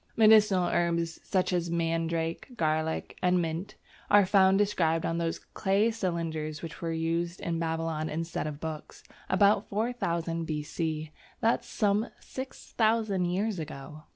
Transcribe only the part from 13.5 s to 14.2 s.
ago!